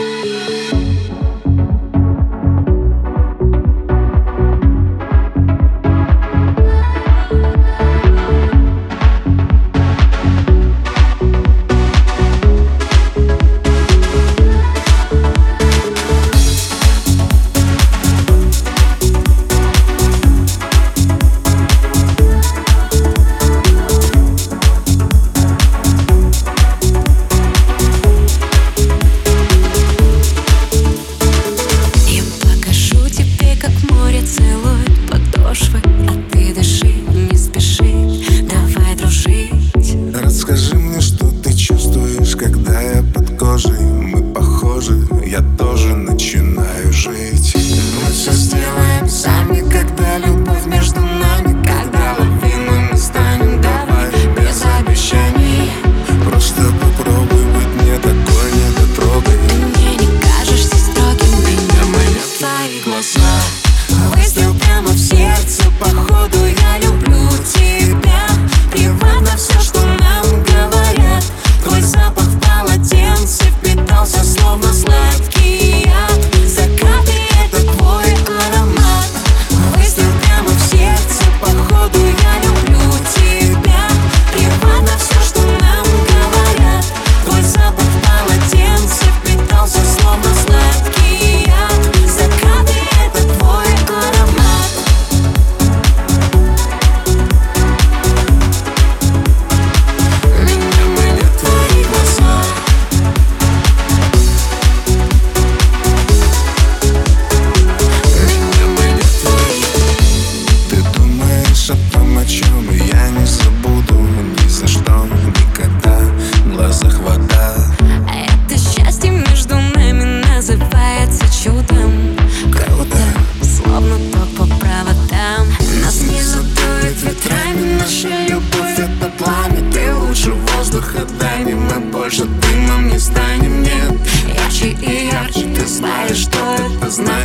[0.00, 0.59] Música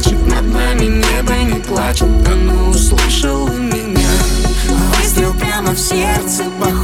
[0.05, 2.07] плачет, над нами небо не плачет.
[2.27, 4.09] Оно ну, услышало меня
[4.97, 6.74] Выстрел прямо в сердце, похоже